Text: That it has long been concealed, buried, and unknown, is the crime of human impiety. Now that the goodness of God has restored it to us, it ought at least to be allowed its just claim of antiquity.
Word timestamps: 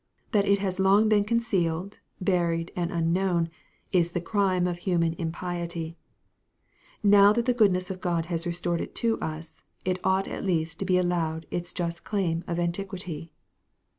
That 0.31 0.47
it 0.47 0.57
has 0.57 0.79
long 0.79 1.09
been 1.09 1.23
concealed, 1.25 1.99
buried, 2.19 2.71
and 2.75 2.91
unknown, 2.91 3.49
is 3.91 4.13
the 4.13 4.19
crime 4.19 4.65
of 4.65 4.79
human 4.79 5.13
impiety. 5.19 5.95
Now 7.03 7.31
that 7.33 7.45
the 7.45 7.53
goodness 7.53 7.91
of 7.91 8.01
God 8.01 8.25
has 8.25 8.47
restored 8.47 8.81
it 8.81 8.95
to 8.95 9.19
us, 9.19 9.63
it 9.85 9.99
ought 10.03 10.27
at 10.27 10.43
least 10.43 10.79
to 10.79 10.85
be 10.85 10.97
allowed 10.97 11.45
its 11.51 11.71
just 11.71 12.03
claim 12.03 12.43
of 12.47 12.57
antiquity. 12.57 13.31